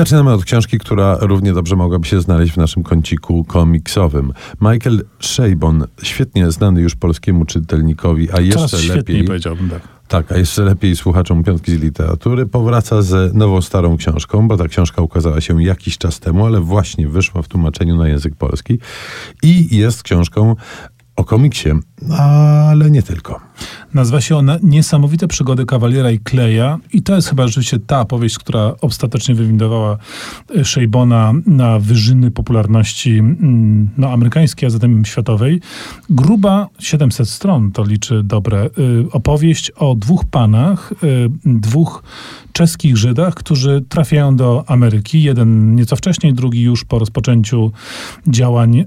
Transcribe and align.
zaczynamy 0.00 0.32
od 0.32 0.44
książki, 0.44 0.78
która 0.78 1.18
równie 1.20 1.52
dobrze 1.52 1.76
mogłaby 1.76 2.06
się 2.06 2.20
znaleźć 2.20 2.52
w 2.52 2.56
naszym 2.56 2.82
kąciku 2.82 3.44
komiksowym. 3.44 4.32
Michael 4.60 5.04
Shabon, 5.20 5.86
świetnie 6.02 6.50
znany 6.50 6.80
już 6.80 6.94
polskiemu 6.96 7.44
czytelnikowi, 7.44 8.32
a 8.32 8.40
jeszcze 8.40 8.68
świetniej 8.68 8.96
lepiej. 8.96 9.24
powiedziałbym, 9.24 9.70
tak. 9.70 9.82
Tak, 10.08 10.32
a 10.32 10.36
jeszcze 10.36 10.62
lepiej 10.62 10.96
słuchaczom 10.96 11.44
piątki 11.44 11.72
z 11.72 11.80
literatury 11.80 12.46
powraca 12.46 13.02
z 13.02 13.34
nową 13.34 13.60
starą 13.60 13.96
książką, 13.96 14.48
bo 14.48 14.56
ta 14.56 14.68
książka 14.68 15.02
ukazała 15.02 15.40
się 15.40 15.62
jakiś 15.62 15.98
czas 15.98 16.20
temu, 16.20 16.46
ale 16.46 16.60
właśnie 16.60 17.08
wyszła 17.08 17.42
w 17.42 17.48
tłumaczeniu 17.48 17.96
na 17.96 18.08
język 18.08 18.34
polski 18.34 18.78
i 19.42 19.76
jest 19.76 20.02
książką 20.02 20.56
o 21.16 21.24
komiksie, 21.24 21.70
ale 22.18 22.90
nie 22.90 23.02
tylko. 23.02 23.49
Nazywa 23.94 24.20
się 24.20 24.36
ona 24.36 24.58
Niesamowite 24.62 25.28
przygody 25.28 25.66
kawaliera 25.66 26.10
i 26.10 26.18
Kleja 26.18 26.78
i 26.92 27.02
to 27.02 27.14
jest 27.14 27.28
chyba 27.28 27.46
rzeczywiście 27.46 27.78
ta 27.78 28.04
powieść, 28.04 28.38
która 28.38 28.74
ostatecznie 28.80 29.34
wywindowała 29.34 29.96
e, 30.56 30.64
Szejbona 30.64 31.32
na 31.46 31.78
wyżyny 31.78 32.30
popularności 32.30 33.18
mm, 33.18 33.88
no, 33.98 34.10
amerykańskiej, 34.10 34.66
a 34.66 34.70
zatem 34.70 35.04
światowej. 35.04 35.60
Gruba 36.10 36.68
700 36.78 37.28
stron 37.28 37.72
to 37.72 37.84
liczy 37.84 38.22
dobre. 38.22 38.66
y, 38.66 38.70
Opowieść 39.12 39.70
o 39.70 39.94
dwóch 39.94 40.24
panach, 40.24 40.92
y, 40.92 41.30
dwóch 41.44 42.02
czeskich 42.52 42.96
Żydach, 42.96 43.34
którzy 43.34 43.84
trafiają 43.88 44.36
do 44.36 44.64
Ameryki. 44.66 45.22
Jeden 45.22 45.74
nieco 45.74 45.96
wcześniej, 45.96 46.34
drugi 46.34 46.62
już 46.62 46.84
po 46.84 46.98
rozpoczęciu 46.98 47.72
działań 48.26 48.84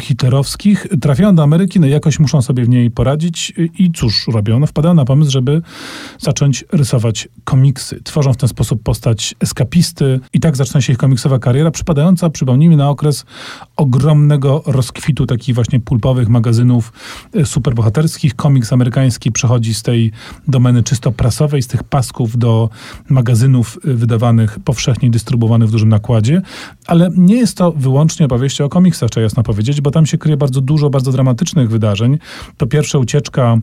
hitlerowskich. 0.00 0.86
Trafiają 1.00 1.34
do 1.34 1.42
Ameryki, 1.42 1.80
no 1.80 1.86
jakoś 1.86 2.18
muszą 2.18 2.42
sobie 2.42 2.64
w 2.64 2.68
niej 2.68 2.90
poradzić 2.90 3.52
i 3.78 3.92
cóż 3.92 4.05
robią? 4.28 4.60
No 4.60 4.66
wpadają 4.66 4.94
na 4.94 5.04
pomysł, 5.04 5.30
żeby 5.30 5.62
zacząć 6.18 6.64
rysować 6.72 7.28
komiksy. 7.44 8.00
Tworzą 8.04 8.32
w 8.32 8.36
ten 8.36 8.48
sposób 8.48 8.82
postać 8.82 9.34
eskapisty 9.40 10.20
i 10.32 10.40
tak 10.40 10.56
zaczyna 10.56 10.80
się 10.80 10.92
ich 10.92 10.98
komiksowa 10.98 11.38
kariera, 11.38 11.70
przypadająca, 11.70 12.30
przypomnijmy, 12.30 12.76
na 12.76 12.90
okres 12.90 13.24
ogromnego 13.76 14.62
rozkwitu 14.66 15.26
takich 15.26 15.54
właśnie 15.54 15.80
pulpowych 15.80 16.28
magazynów 16.28 16.92
y, 17.36 17.46
superbohaterskich. 17.46 18.36
Komiks 18.36 18.72
amerykański 18.72 19.32
przechodzi 19.32 19.74
z 19.74 19.82
tej 19.82 20.12
domeny 20.48 20.82
czysto 20.82 21.12
prasowej, 21.12 21.62
z 21.62 21.66
tych 21.66 21.84
pasków 21.84 22.38
do 22.38 22.70
magazynów 23.08 23.78
y, 23.84 23.94
wydawanych 23.94 24.58
powszechnie, 24.64 25.10
dystrybuowanych 25.10 25.68
w 25.68 25.72
dużym 25.72 25.88
nakładzie, 25.88 26.42
ale 26.86 27.10
nie 27.16 27.36
jest 27.36 27.56
to 27.56 27.72
wyłącznie 27.72 28.26
opowieść 28.26 28.60
o 28.60 28.68
komiksach, 28.68 29.10
trzeba 29.10 29.22
jasno 29.22 29.42
powiedzieć, 29.42 29.80
bo 29.80 29.90
tam 29.90 30.06
się 30.06 30.18
kryje 30.18 30.36
bardzo 30.36 30.60
dużo 30.60 30.90
bardzo 30.90 31.12
dramatycznych 31.12 31.70
wydarzeń. 31.70 32.18
To 32.56 32.66
pierwsza 32.66 32.98
ucieczka 32.98 33.42
e, 33.52 33.60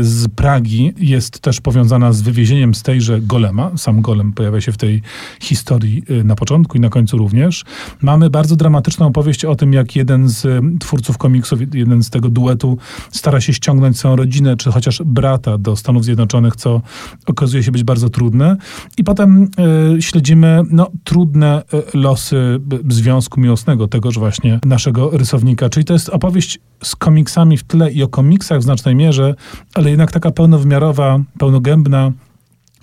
z 0.00 0.28
Pragi 0.28 0.92
jest 0.98 1.40
też 1.40 1.60
powiązana 1.60 2.12
z 2.12 2.22
wywiezieniem 2.22 2.74
z 2.74 2.82
tejże 2.82 3.20
Golema. 3.20 3.70
Sam 3.76 4.00
Golem 4.00 4.32
pojawia 4.32 4.60
się 4.60 4.72
w 4.72 4.76
tej 4.76 5.02
historii 5.40 6.02
e, 6.08 6.24
na 6.24 6.34
początku 6.34 6.76
i 6.76 6.80
na 6.80 6.88
końcu 6.88 7.18
również. 7.18 7.64
Mamy 8.02 8.30
bardzo 8.30 8.56
dramatyczną 8.56 9.06
opowieść 9.06 9.44
o 9.44 9.54
tym, 9.54 9.72
jak 9.72 9.96
jeden 9.96 10.28
z 10.28 10.46
e, 10.46 10.60
twórców 10.80 11.18
komiksów, 11.18 11.74
jeden 11.74 12.02
z 12.02 12.10
tego 12.10 12.28
duetu 12.28 12.78
stara 13.10 13.40
się 13.40 13.52
ściągnąć 13.52 13.98
swoją 13.98 14.16
rodzinę, 14.16 14.56
czy 14.56 14.70
chociaż 14.72 15.02
brata 15.04 15.58
do 15.58 15.76
Stanów 15.76 16.04
Zjednoczonych, 16.04 16.56
co 16.56 16.82
okazuje 17.26 17.62
się 17.62 17.72
być 17.72 17.84
bardzo 17.84 18.08
trudne. 18.08 18.56
I 18.96 19.04
potem 19.04 19.48
e, 19.96 20.02
śledzimy 20.02 20.62
no, 20.70 20.90
trudne 21.04 21.62
e, 21.72 21.98
losy 21.98 22.60
związku 22.88 23.40
miłosnego 23.40 23.88
tegoż 23.88 24.18
właśnie 24.18 24.60
naszego 24.64 25.10
rysownika. 25.10 25.68
Czyli 25.68 25.84
to 25.84 25.92
jest 25.92 26.08
opowieść 26.08 26.58
z 26.82 26.96
komiksami 26.96 27.56
w 27.56 27.64
tle 27.64 27.92
i 27.92 28.02
o 28.02 28.08
komiksach 28.08 28.58
w 28.60 28.62
znacznej 28.62 28.94
mierze, 28.94 29.34
ale 29.74 29.90
jednak 29.90 30.12
taka 30.12 30.30
pełnowymiarowa, 30.30 31.18
pełnogębna 31.38 32.12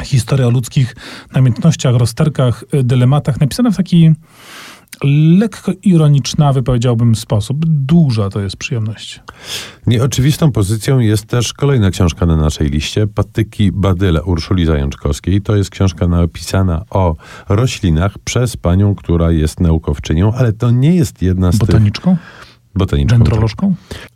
historia 0.04 0.48
o 0.48 0.50
ludzkich 0.50 0.96
namiętnościach, 1.34 1.96
rozterkach, 1.96 2.64
y, 2.74 2.84
dylematach, 2.84 3.40
napisana 3.40 3.72
w 3.72 3.78
taki 3.78 4.12
lekko 5.40 5.72
ironicznawy, 5.84 6.64
powiedziałbym, 6.64 7.16
sposób. 7.16 7.66
Duża 7.66 8.30
to 8.30 8.40
jest 8.40 8.58
przyjemność. 8.58 9.22
Nieoczywistą 9.88 10.52
pozycją 10.52 11.00
jest 11.00 11.26
też 11.26 11.54
kolejna 11.54 11.92
książka 11.92 12.26
na 12.26 12.36
naszej 12.36 12.70
liście, 12.70 13.08
Patyki 13.08 13.72
Badyle 13.72 14.24
Urszuli 14.24 14.66
Zajączkowskiej. 14.66 15.42
To 15.42 15.56
jest 15.56 15.70
książka 15.70 16.08
napisana 16.08 16.86
o 16.90 17.16
roślinach 17.50 18.18
przez 18.18 18.58
panią, 18.58 18.96
która 18.96 19.32
jest 19.32 19.60
naukowczynią, 19.60 20.34
ale 20.34 20.54
to 20.54 20.72
nie 20.72 20.96
jest 20.96 21.22
jedna 21.22 21.52
z 21.52 21.58
tych... 21.58 21.68
Botaniczką? 21.68 22.18
Botaniczką. 22.76 23.18
tak. 23.20 23.70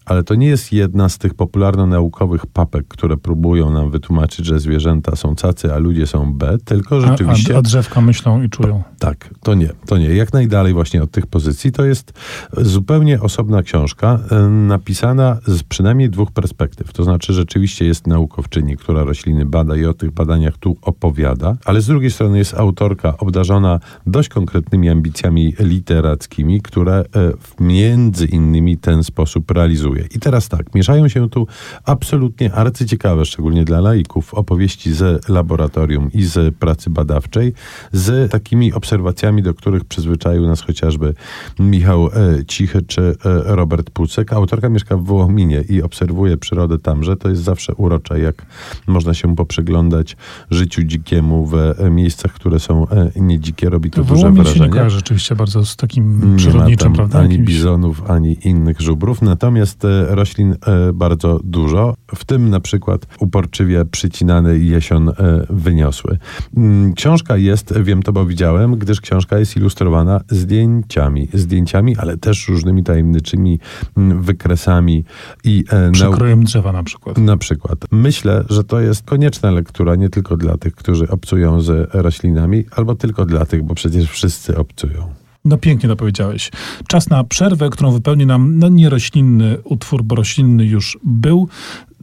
Ale 0.09 0.23
to 0.23 0.35
nie 0.35 0.47
jest 0.47 0.73
jedna 0.73 1.09
z 1.09 1.17
tych 1.17 1.33
popularno-naukowych 1.33 2.45
papek, 2.45 2.87
które 2.87 3.17
próbują 3.17 3.71
nam 3.71 3.91
wytłumaczyć, 3.91 4.45
że 4.45 4.59
zwierzęta 4.59 5.15
są 5.15 5.35
cacy, 5.35 5.73
a 5.73 5.77
ludzie 5.77 6.07
są 6.07 6.33
B, 6.33 6.57
tylko 6.65 7.01
rzeczywiście... 7.01 7.55
A, 7.55 7.59
a, 7.59 7.61
drzewka 7.61 8.01
myślą 8.01 8.43
i 8.43 8.49
czują. 8.49 8.83
Tak, 8.99 9.29
to 9.43 9.53
nie, 9.53 9.69
to 9.85 9.97
nie. 9.97 10.05
Jak 10.15 10.33
najdalej 10.33 10.73
właśnie 10.73 11.03
od 11.03 11.11
tych 11.11 11.27
pozycji. 11.27 11.71
To 11.71 11.85
jest 11.85 12.13
zupełnie 12.57 13.21
osobna 13.21 13.63
książka, 13.63 14.19
napisana 14.49 15.37
z 15.47 15.63
przynajmniej 15.63 16.09
dwóch 16.09 16.31
perspektyw. 16.31 16.93
To 16.93 17.03
znaczy 17.03 17.33
rzeczywiście 17.33 17.85
jest 17.85 18.07
naukowczyni, 18.07 18.77
która 18.77 19.03
rośliny 19.03 19.45
bada 19.45 19.75
i 19.75 19.85
o 19.85 19.93
tych 19.93 20.11
badaniach 20.11 20.57
tu 20.57 20.77
opowiada, 20.81 21.57
ale 21.65 21.81
z 21.81 21.87
drugiej 21.87 22.11
strony 22.11 22.37
jest 22.37 22.53
autorka 22.53 23.17
obdarzona 23.17 23.79
dość 24.07 24.29
konkretnymi 24.29 24.89
ambicjami 24.89 25.53
literackimi, 25.59 26.61
które 26.61 27.03
w- 27.39 27.61
między 27.61 28.25
innymi 28.25 28.77
ten 28.77 29.03
sposób 29.03 29.51
realizuje. 29.51 29.98
I 30.15 30.19
teraz 30.19 30.49
tak, 30.49 30.75
mieszają 30.75 31.07
się 31.07 31.29
tu 31.29 31.47
absolutnie 31.85 32.53
arcyciekawe, 32.53 33.25
szczególnie 33.25 33.65
dla 33.65 33.79
laików, 33.81 34.33
opowieści 34.33 34.93
z 34.93 35.29
laboratorium 35.29 36.09
i 36.13 36.23
z 36.23 36.55
pracy 36.55 36.89
badawczej, 36.89 37.53
z 37.91 38.31
takimi 38.31 38.73
obserwacjami, 38.73 39.43
do 39.43 39.53
których 39.53 39.85
przyzwyczaił 39.85 40.47
nas 40.47 40.61
chociażby 40.61 41.13
Michał 41.59 42.07
e, 42.07 42.11
Cichy 42.45 42.81
czy 42.81 43.01
e, 43.01 43.15
Robert 43.55 43.89
Pucek. 43.89 44.33
Autorka 44.33 44.69
mieszka 44.69 44.97
w 44.97 45.03
Wołominie 45.03 45.63
i 45.69 45.81
obserwuje 45.81 46.37
przyrodę 46.37 46.79
tamże. 46.79 47.17
To 47.17 47.29
jest 47.29 47.41
zawsze 47.43 47.75
urocze, 47.75 48.19
jak 48.19 48.45
można 48.87 49.13
się 49.13 49.35
poprzyglądać 49.35 50.17
życiu 50.51 50.83
dzikiemu 50.83 51.45
w 51.45 51.55
e, 51.55 51.89
miejscach, 51.89 52.33
które 52.33 52.59
są 52.59 52.87
nie 53.15 53.39
dzikie. 53.39 53.69
Robi 53.69 53.91
to 53.91 54.03
duże 54.03 54.15
Wołomin 54.21 54.45
się 54.45 54.59
nie 54.59 54.67
wrażenie. 54.69 54.89
rzeczywiście 54.89 55.35
bardzo 55.35 55.65
z 55.65 55.75
takim 55.75 56.19
Nie 56.19 56.25
ma 56.27 56.37
przyrodniczym, 56.37 56.77
tam 56.77 56.93
prawda? 56.93 57.19
ani 57.19 57.29
Jakimś- 57.33 57.47
bizonów, 57.47 58.09
ani 58.11 58.37
innych 58.47 58.81
żubrów, 58.81 59.21
natomiast 59.21 59.83
roślin 60.09 60.51
e, 60.67 60.93
bardzo 60.93 61.39
dużo, 61.43 61.95
w 62.15 62.25
tym 62.25 62.49
na 62.49 62.59
przykład 62.59 63.05
uporczywie 63.19 63.85
przycinany 63.85 64.59
jesion 64.59 65.09
e, 65.09 65.13
wyniosły. 65.49 66.17
Mm, 66.57 66.93
Książka 66.93 67.37
jest, 67.37 67.79
wiem 67.81 68.03
to, 68.03 68.13
bo 68.13 68.25
widziałem, 68.25 68.75
gdyż 68.75 69.01
książka 69.01 69.39
jest 69.39 69.57
ilustrowana 69.57 70.21
zdjęciami, 70.29 71.27
zdjęciami, 71.33 71.97
ale 71.97 72.17
też 72.17 72.47
różnymi 72.49 72.83
tajemniczymi 72.83 73.59
mm, 73.97 74.21
wykresami 74.21 75.03
i 75.43 75.63
e, 75.71 75.91
Przekrojem 75.91 76.43
drzewa 76.43 76.71
na 76.71 76.83
przykład. 76.83 77.17
na 77.17 77.37
przykład. 77.37 77.79
Myślę, 77.91 78.43
że 78.49 78.63
to 78.63 78.79
jest 78.79 79.03
konieczna 79.03 79.51
lektura 79.51 79.95
nie 79.95 80.09
tylko 80.09 80.37
dla 80.37 80.57
tych, 80.57 80.75
którzy 80.75 81.07
obcują 81.09 81.61
z 81.61 81.89
roślinami, 81.93 82.63
albo 82.75 82.95
tylko 82.95 83.25
dla 83.25 83.45
tych, 83.45 83.63
bo 83.63 83.75
przecież 83.75 84.09
wszyscy 84.09 84.57
obcują. 84.57 85.09
No 85.45 85.57
pięknie 85.57 85.89
to 85.89 85.95
powiedziałeś. 85.95 86.51
Czas 86.87 87.09
na 87.09 87.23
przerwę, 87.23 87.69
którą 87.69 87.91
wypełni 87.91 88.25
nam 88.25 88.59
no, 88.59 88.69
nieroślinny 88.69 89.57
utwór, 89.63 90.03
bo 90.03 90.15
roślinny 90.15 90.65
już 90.65 90.97
był. 91.03 91.47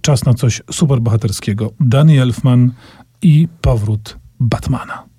Czas 0.00 0.24
na 0.24 0.34
coś 0.34 0.62
superbohaterskiego. 0.70 1.72
Danny 1.80 2.22
Elfman 2.22 2.72
i 3.22 3.48
powrót 3.60 4.18
Batmana. 4.40 5.15